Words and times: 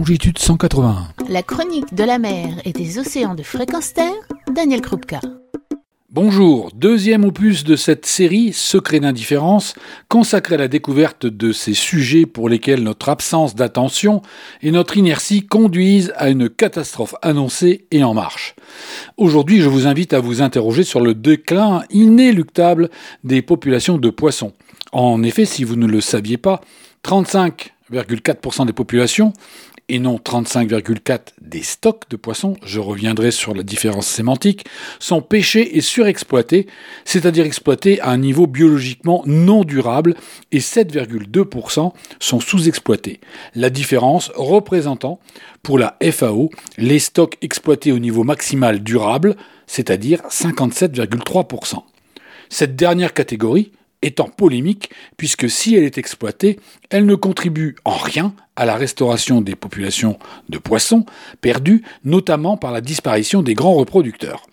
longitude 0.00 0.38
181. 0.38 1.08
La 1.28 1.42
chronique 1.42 1.92
de 1.94 2.04
la 2.04 2.18
mer 2.18 2.54
et 2.64 2.72
des 2.72 2.98
océans 2.98 3.34
de 3.34 3.42
fréquence 3.42 3.92
terre, 3.92 4.14
Daniel 4.50 4.80
Krupka. 4.80 5.20
Bonjour, 6.08 6.70
deuxième 6.74 7.26
opus 7.26 7.64
de 7.64 7.76
cette 7.76 8.06
série 8.06 8.54
Secret 8.54 9.00
d'indifférence, 9.00 9.74
consacrée 10.08 10.54
à 10.54 10.58
la 10.58 10.68
découverte 10.68 11.26
de 11.26 11.52
ces 11.52 11.74
sujets 11.74 12.24
pour 12.24 12.48
lesquels 12.48 12.82
notre 12.82 13.10
absence 13.10 13.54
d'attention 13.54 14.22
et 14.62 14.70
notre 14.70 14.96
inertie 14.96 15.46
conduisent 15.46 16.14
à 16.16 16.30
une 16.30 16.48
catastrophe 16.48 17.14
annoncée 17.20 17.84
et 17.90 18.02
en 18.02 18.14
marche. 18.14 18.54
Aujourd'hui, 19.18 19.60
je 19.60 19.68
vous 19.68 19.86
invite 19.86 20.14
à 20.14 20.20
vous 20.20 20.40
interroger 20.40 20.82
sur 20.82 21.02
le 21.02 21.12
déclin 21.12 21.82
inéluctable 21.90 22.88
des 23.22 23.42
populations 23.42 23.98
de 23.98 24.08
poissons. 24.08 24.54
En 24.92 25.22
effet, 25.22 25.44
si 25.44 25.62
vous 25.62 25.76
ne 25.76 25.86
le 25.86 26.00
saviez 26.00 26.38
pas, 26.38 26.62
35,4% 27.04 28.64
des 28.64 28.72
populations 28.72 29.34
et 29.90 29.98
non 29.98 30.16
35,4 30.16 31.20
des 31.40 31.62
stocks 31.62 32.08
de 32.08 32.16
poissons, 32.16 32.56
je 32.64 32.80
reviendrai 32.80 33.30
sur 33.30 33.54
la 33.54 33.62
différence 33.62 34.06
sémantique, 34.06 34.64
sont 34.98 35.20
pêchés 35.20 35.76
et 35.76 35.80
surexploités, 35.80 36.66
c'est-à-dire 37.04 37.44
exploités 37.44 38.00
à 38.00 38.10
un 38.10 38.16
niveau 38.16 38.46
biologiquement 38.46 39.22
non 39.26 39.64
durable, 39.64 40.14
et 40.52 40.60
7,2% 40.60 41.92
sont 42.20 42.40
sous-exploités. 42.40 43.20
La 43.54 43.68
différence 43.68 44.30
représentant, 44.36 45.20
pour 45.62 45.78
la 45.78 45.96
FAO, 46.10 46.50
les 46.78 46.98
stocks 46.98 47.36
exploités 47.42 47.92
au 47.92 47.98
niveau 47.98 48.24
maximal 48.24 48.82
durable, 48.82 49.36
c'est-à-dire 49.66 50.20
57,3%. 50.30 51.82
Cette 52.48 52.76
dernière 52.76 53.12
catégorie, 53.12 53.72
étant 54.02 54.28
polémique, 54.28 54.90
puisque 55.16 55.50
si 55.50 55.74
elle 55.74 55.84
est 55.84 55.98
exploitée, 55.98 56.58
elle 56.90 57.06
ne 57.06 57.14
contribue 57.14 57.76
en 57.84 57.96
rien 57.96 58.34
à 58.56 58.64
la 58.64 58.76
restauration 58.76 59.40
des 59.40 59.56
populations 59.56 60.18
de 60.48 60.58
poissons, 60.58 61.04
perdues 61.40 61.82
notamment 62.04 62.56
par 62.56 62.72
la 62.72 62.80
disparition 62.80 63.42
des 63.42 63.54
grands 63.54 63.74
reproducteurs. 63.74 64.46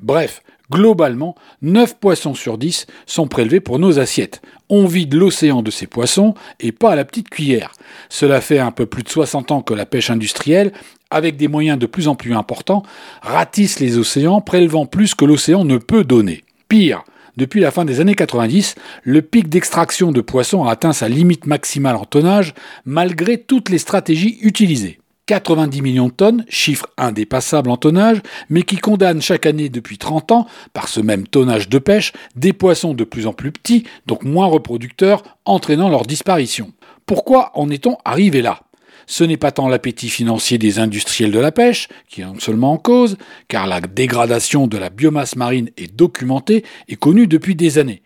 Bref, 0.00 0.42
globalement, 0.70 1.34
9 1.62 1.98
poissons 1.98 2.34
sur 2.34 2.58
10 2.58 2.86
sont 3.06 3.28
prélevés 3.28 3.60
pour 3.60 3.78
nos 3.78 3.98
assiettes. 3.98 4.42
On 4.68 4.86
vide 4.86 5.14
l'océan 5.14 5.62
de 5.62 5.70
ces 5.70 5.86
poissons 5.86 6.34
et 6.60 6.72
pas 6.72 6.92
à 6.92 6.96
la 6.96 7.04
petite 7.04 7.28
cuillère. 7.28 7.72
Cela 8.08 8.40
fait 8.40 8.58
un 8.58 8.70
peu 8.70 8.86
plus 8.86 9.02
de 9.02 9.08
60 9.08 9.50
ans 9.50 9.62
que 9.62 9.74
la 9.74 9.86
pêche 9.86 10.10
industrielle, 10.10 10.72
avec 11.10 11.36
des 11.36 11.48
moyens 11.48 11.78
de 11.78 11.86
plus 11.86 12.08
en 12.08 12.16
plus 12.16 12.34
importants, 12.34 12.82
ratisse 13.22 13.78
les 13.78 13.98
océans, 13.98 14.40
prélevant 14.40 14.86
plus 14.86 15.14
que 15.14 15.24
l'océan 15.24 15.64
ne 15.64 15.76
peut 15.76 16.04
donner. 16.04 16.42
Pire, 16.68 17.04
depuis 17.36 17.60
la 17.60 17.70
fin 17.70 17.84
des 17.84 18.00
années 18.00 18.14
90, 18.14 18.74
le 19.02 19.22
pic 19.22 19.48
d'extraction 19.48 20.12
de 20.12 20.20
poissons 20.20 20.64
a 20.64 20.72
atteint 20.72 20.92
sa 20.92 21.08
limite 21.08 21.46
maximale 21.46 21.96
en 21.96 22.04
tonnage, 22.04 22.54
malgré 22.84 23.38
toutes 23.38 23.70
les 23.70 23.78
stratégies 23.78 24.38
utilisées. 24.42 25.00
90 25.26 25.80
millions 25.80 26.08
de 26.08 26.12
tonnes, 26.12 26.44
chiffre 26.48 26.86
indépassable 26.98 27.70
en 27.70 27.76
tonnage, 27.76 28.20
mais 28.50 28.62
qui 28.62 28.76
condamne 28.76 29.22
chaque 29.22 29.46
année 29.46 29.68
depuis 29.68 29.96
30 29.96 30.32
ans, 30.32 30.46
par 30.74 30.88
ce 30.88 31.00
même 31.00 31.26
tonnage 31.26 31.68
de 31.68 31.78
pêche, 31.78 32.12
des 32.36 32.52
poissons 32.52 32.92
de 32.94 33.04
plus 33.04 33.26
en 33.26 33.32
plus 33.32 33.50
petits, 33.50 33.84
donc 34.06 34.24
moins 34.24 34.46
reproducteurs, 34.46 35.22
entraînant 35.44 35.88
leur 35.88 36.02
disparition. 36.02 36.72
Pourquoi 37.06 37.52
en 37.54 37.70
est-on 37.70 37.96
arrivé 38.04 38.42
là? 38.42 38.60
Ce 39.06 39.24
n'est 39.24 39.36
pas 39.36 39.52
tant 39.52 39.68
l'appétit 39.68 40.08
financier 40.08 40.58
des 40.58 40.78
industriels 40.78 41.30
de 41.30 41.38
la 41.38 41.52
pêche 41.52 41.88
qui 42.08 42.22
est 42.22 42.40
seulement 42.40 42.72
en 42.72 42.78
cause, 42.78 43.16
car 43.48 43.66
la 43.66 43.80
dégradation 43.80 44.66
de 44.66 44.78
la 44.78 44.90
biomasse 44.90 45.36
marine 45.36 45.70
est 45.76 45.94
documentée 45.94 46.64
et 46.88 46.96
connue 46.96 47.26
depuis 47.26 47.54
des 47.54 47.78
années. 47.78 48.02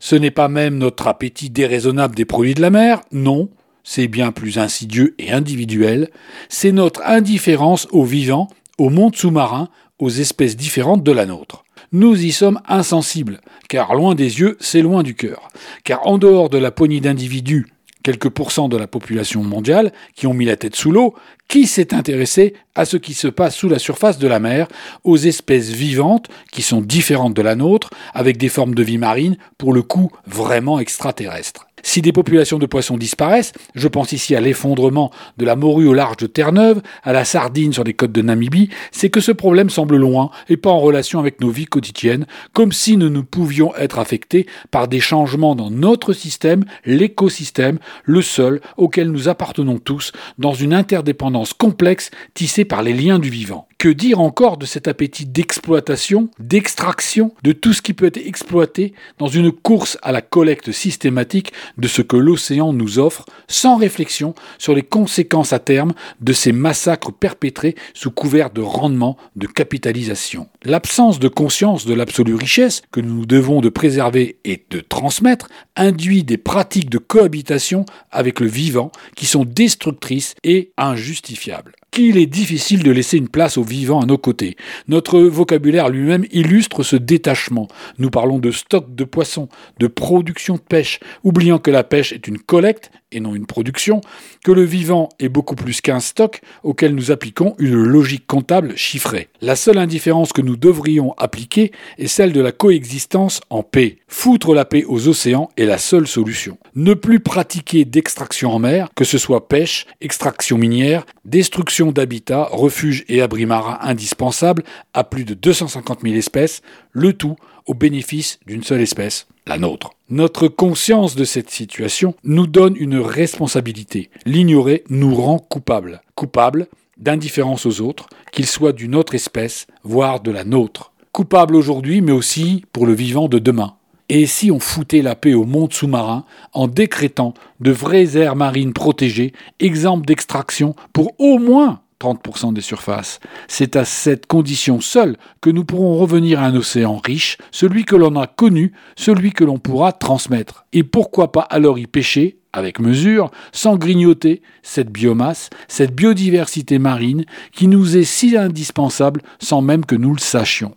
Ce 0.00 0.16
n'est 0.16 0.30
pas 0.30 0.48
même 0.48 0.78
notre 0.78 1.06
appétit 1.06 1.50
déraisonnable 1.50 2.14
des 2.14 2.24
produits 2.24 2.54
de 2.54 2.60
la 2.60 2.70
mer, 2.70 3.00
non, 3.12 3.48
c'est 3.84 4.08
bien 4.08 4.32
plus 4.32 4.58
insidieux 4.58 5.14
et 5.18 5.30
individuel, 5.32 6.10
c'est 6.48 6.72
notre 6.72 7.02
indifférence 7.04 7.86
aux 7.90 8.04
vivants, 8.04 8.48
au 8.78 8.90
monde 8.90 9.14
sous-marin, 9.14 9.68
aux 9.98 10.10
espèces 10.10 10.56
différentes 10.56 11.02
de 11.02 11.12
la 11.12 11.26
nôtre. 11.26 11.64
Nous 11.92 12.24
y 12.24 12.32
sommes 12.32 12.60
insensibles, 12.66 13.40
car 13.68 13.94
loin 13.94 14.14
des 14.14 14.40
yeux, 14.40 14.56
c'est 14.58 14.82
loin 14.82 15.02
du 15.04 15.14
cœur. 15.14 15.48
Car 15.84 16.06
en 16.08 16.18
dehors 16.18 16.50
de 16.50 16.58
la 16.58 16.72
poignée 16.72 17.00
d'individus 17.00 17.66
quelques 18.04 18.28
pourcents 18.28 18.68
de 18.68 18.76
la 18.76 18.86
population 18.86 19.42
mondiale 19.42 19.92
qui 20.14 20.28
ont 20.28 20.34
mis 20.34 20.44
la 20.44 20.56
tête 20.56 20.76
sous 20.76 20.92
l'eau, 20.92 21.14
qui 21.48 21.66
s'est 21.66 21.92
intéressé 21.92 22.54
à 22.76 22.84
ce 22.84 22.96
qui 22.96 23.14
se 23.14 23.26
passe 23.26 23.56
sous 23.56 23.68
la 23.68 23.80
surface 23.80 24.18
de 24.18 24.28
la 24.28 24.38
mer, 24.38 24.68
aux 25.02 25.16
espèces 25.16 25.70
vivantes 25.70 26.28
qui 26.52 26.62
sont 26.62 26.80
différentes 26.80 27.34
de 27.34 27.42
la 27.42 27.56
nôtre, 27.56 27.90
avec 28.12 28.36
des 28.36 28.48
formes 28.48 28.76
de 28.76 28.82
vie 28.84 28.98
marine, 28.98 29.36
pour 29.58 29.72
le 29.72 29.82
coup 29.82 30.10
vraiment 30.26 30.78
extraterrestres. 30.78 31.66
Si 31.86 32.00
des 32.00 32.12
populations 32.12 32.58
de 32.58 32.64
poissons 32.64 32.96
disparaissent, 32.96 33.52
je 33.74 33.88
pense 33.88 34.12
ici 34.12 34.34
à 34.34 34.40
l'effondrement 34.40 35.12
de 35.36 35.44
la 35.44 35.54
morue 35.54 35.86
au 35.86 35.92
large 35.92 36.16
de 36.16 36.26
Terre-Neuve, 36.26 36.80
à 37.02 37.12
la 37.12 37.26
sardine 37.26 37.74
sur 37.74 37.84
les 37.84 37.92
côtes 37.92 38.10
de 38.10 38.22
Namibie, 38.22 38.70
c'est 38.90 39.10
que 39.10 39.20
ce 39.20 39.32
problème 39.32 39.68
semble 39.68 39.98
loin 39.98 40.30
et 40.48 40.56
pas 40.56 40.70
en 40.70 40.80
relation 40.80 41.20
avec 41.20 41.42
nos 41.42 41.50
vies 41.50 41.66
quotidiennes, 41.66 42.26
comme 42.54 42.72
si 42.72 42.96
nous 42.96 43.10
ne 43.10 43.20
pouvions 43.20 43.76
être 43.76 43.98
affectés 43.98 44.46
par 44.70 44.88
des 44.88 44.98
changements 44.98 45.54
dans 45.54 45.70
notre 45.70 46.14
système, 46.14 46.64
l'écosystème, 46.86 47.78
le 48.04 48.22
seul 48.22 48.62
auquel 48.78 49.10
nous 49.10 49.28
appartenons 49.28 49.78
tous, 49.78 50.12
dans 50.38 50.54
une 50.54 50.72
interdépendance 50.72 51.52
complexe 51.52 52.10
tissée 52.32 52.64
par 52.64 52.82
les 52.82 52.94
liens 52.94 53.18
du 53.18 53.28
vivant. 53.28 53.68
Que 53.84 53.90
dire 53.90 54.18
encore 54.18 54.56
de 54.56 54.64
cet 54.64 54.88
appétit 54.88 55.26
d'exploitation, 55.26 56.30
d'extraction, 56.38 57.34
de 57.42 57.52
tout 57.52 57.74
ce 57.74 57.82
qui 57.82 57.92
peut 57.92 58.06
être 58.06 58.16
exploité 58.16 58.94
dans 59.18 59.28
une 59.28 59.52
course 59.52 59.98
à 60.00 60.10
la 60.10 60.22
collecte 60.22 60.72
systématique 60.72 61.52
de 61.76 61.86
ce 61.86 62.00
que 62.00 62.16
l'océan 62.16 62.72
nous 62.72 62.98
offre, 62.98 63.26
sans 63.46 63.76
réflexion 63.76 64.34
sur 64.56 64.74
les 64.74 64.84
conséquences 64.84 65.52
à 65.52 65.58
terme 65.58 65.92
de 66.22 66.32
ces 66.32 66.52
massacres 66.52 67.12
perpétrés 67.12 67.74
sous 67.92 68.10
couvert 68.10 68.48
de 68.48 68.62
rendement, 68.62 69.18
de 69.36 69.46
capitalisation. 69.46 70.48
L'absence 70.62 71.18
de 71.18 71.28
conscience 71.28 71.84
de 71.84 71.92
l'absolue 71.92 72.36
richesse 72.36 72.84
que 72.90 73.00
nous 73.00 73.26
devons 73.26 73.60
de 73.60 73.68
préserver 73.68 74.38
et 74.46 74.64
de 74.70 74.80
transmettre 74.80 75.50
induit 75.76 76.24
des 76.24 76.38
pratiques 76.38 76.88
de 76.88 76.96
cohabitation 76.96 77.84
avec 78.10 78.40
le 78.40 78.46
vivant 78.46 78.92
qui 79.14 79.26
sont 79.26 79.44
destructrices 79.44 80.36
et 80.42 80.72
injustifiables 80.78 81.74
qu'il 81.94 82.18
est 82.18 82.26
difficile 82.26 82.82
de 82.82 82.90
laisser 82.90 83.16
une 83.16 83.28
place 83.28 83.56
aux 83.56 83.62
vivants 83.62 84.00
à 84.00 84.06
nos 84.06 84.18
côtés. 84.18 84.56
Notre 84.88 85.20
vocabulaire 85.20 85.88
lui-même 85.88 86.26
illustre 86.32 86.82
ce 86.82 86.96
détachement. 86.96 87.68
Nous 87.98 88.10
parlons 88.10 88.40
de 88.40 88.50
stock 88.50 88.92
de 88.94 89.04
poissons, 89.04 89.48
de 89.78 89.86
production 89.86 90.54
de 90.54 90.60
pêche, 90.60 90.98
oubliant 91.22 91.60
que 91.60 91.70
la 91.70 91.84
pêche 91.84 92.12
est 92.12 92.26
une 92.26 92.38
collecte 92.38 92.90
et 93.14 93.20
non 93.20 93.34
une 93.34 93.46
production, 93.46 94.00
que 94.44 94.52
le 94.52 94.62
vivant 94.62 95.08
est 95.18 95.28
beaucoup 95.28 95.54
plus 95.54 95.80
qu'un 95.80 96.00
stock 96.00 96.40
auquel 96.62 96.94
nous 96.94 97.10
appliquons 97.10 97.54
une 97.58 97.74
logique 97.74 98.26
comptable 98.26 98.76
chiffrée. 98.76 99.28
La 99.40 99.56
seule 99.56 99.78
indifférence 99.78 100.32
que 100.32 100.42
nous 100.42 100.56
devrions 100.56 101.14
appliquer 101.16 101.72
est 101.98 102.06
celle 102.06 102.32
de 102.32 102.40
la 102.40 102.52
coexistence 102.52 103.40
en 103.50 103.62
paix. 103.62 103.98
Foutre 104.08 104.54
la 104.54 104.64
paix 104.64 104.84
aux 104.86 105.08
océans 105.08 105.50
est 105.56 105.64
la 105.64 105.78
seule 105.78 106.06
solution. 106.06 106.58
Ne 106.74 106.94
plus 106.94 107.20
pratiquer 107.20 107.84
d'extraction 107.84 108.52
en 108.52 108.58
mer, 108.58 108.88
que 108.94 109.04
ce 109.04 109.18
soit 109.18 109.48
pêche, 109.48 109.86
extraction 110.00 110.58
minière, 110.58 111.06
destruction 111.24 111.92
d'habitats, 111.92 112.48
refuges 112.50 113.04
et 113.08 113.22
abris 113.22 113.46
marins 113.46 113.78
indispensables 113.80 114.62
à 114.92 115.04
plus 115.04 115.24
de 115.24 115.34
250 115.34 116.00
000 116.02 116.14
espèces, 116.14 116.62
le 116.94 117.12
tout 117.12 117.36
au 117.66 117.74
bénéfice 117.74 118.38
d'une 118.46 118.62
seule 118.62 118.80
espèce, 118.80 119.26
la 119.46 119.58
nôtre. 119.58 119.90
Notre 120.08 120.48
conscience 120.48 121.16
de 121.16 121.24
cette 121.24 121.50
situation 121.50 122.14
nous 122.24 122.46
donne 122.46 122.76
une 122.76 122.98
responsabilité. 122.98 124.10
L'ignorer 124.24 124.84
nous 124.88 125.14
rend 125.14 125.38
coupables. 125.38 126.00
Coupables 126.14 126.68
d'indifférence 126.96 127.66
aux 127.66 127.80
autres, 127.80 128.06
qu'ils 128.32 128.46
soient 128.46 128.72
d'une 128.72 128.94
autre 128.94 129.14
espèce, 129.14 129.66
voire 129.82 130.20
de 130.20 130.30
la 130.30 130.44
nôtre. 130.44 130.92
Coupables 131.12 131.56
aujourd'hui, 131.56 132.00
mais 132.00 132.12
aussi 132.12 132.64
pour 132.72 132.86
le 132.86 132.94
vivant 132.94 133.28
de 133.28 133.38
demain. 133.38 133.74
Et 134.08 134.26
si 134.26 134.50
on 134.50 134.60
foutait 134.60 135.02
la 135.02 135.16
paix 135.16 135.34
au 135.34 135.44
monde 135.44 135.72
sous-marin 135.72 136.24
en 136.52 136.68
décrétant 136.68 137.34
de 137.60 137.70
vraies 137.70 138.16
aires 138.16 138.36
marines 138.36 138.74
protégées, 138.74 139.32
exemples 139.60 140.06
d'extraction 140.06 140.76
pour 140.92 141.14
au 141.18 141.38
moins 141.38 141.80
30% 142.04 142.52
des 142.52 142.60
surfaces. 142.60 143.20
C'est 143.48 143.76
à 143.76 143.84
cette 143.84 144.26
condition 144.26 144.80
seule 144.80 145.16
que 145.40 145.50
nous 145.50 145.64
pourrons 145.64 145.96
revenir 145.98 146.40
à 146.40 146.46
un 146.46 146.54
océan 146.54 147.00
riche, 147.04 147.38
celui 147.50 147.84
que 147.84 147.96
l'on 147.96 148.20
a 148.20 148.26
connu, 148.26 148.72
celui 148.96 149.32
que 149.32 149.44
l'on 149.44 149.58
pourra 149.58 149.92
transmettre. 149.92 150.66
Et 150.72 150.82
pourquoi 150.82 151.32
pas 151.32 151.42
alors 151.42 151.78
y 151.78 151.86
pêcher 151.86 152.38
avec 152.52 152.78
mesure, 152.78 153.30
sans 153.52 153.76
grignoter 153.76 154.40
cette 154.62 154.90
biomasse, 154.90 155.50
cette 155.66 155.94
biodiversité 155.94 156.78
marine 156.78 157.24
qui 157.52 157.66
nous 157.66 157.96
est 157.96 158.04
si 158.04 158.36
indispensable 158.36 159.22
sans 159.40 159.60
même 159.60 159.84
que 159.84 159.96
nous 159.96 160.14
le 160.14 160.20
sachions. 160.20 160.76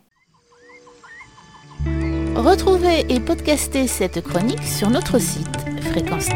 Retrouvez 2.36 3.06
et 3.10 3.20
podcastez 3.20 3.88
cette 3.88 4.24
chronique 4.24 4.64
sur 4.64 4.90
notre 4.90 5.20
site 5.20 5.48
fréquence 5.82 6.30